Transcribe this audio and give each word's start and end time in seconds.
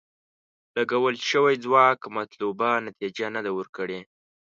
لګول 0.75 1.15
شوی 1.29 1.55
ځواک 1.63 1.99
مطلوبه 2.17 2.69
نتیجه 2.87 3.27
نه 3.35 3.41
ده 3.45 3.51
ورکړې. 3.57 3.99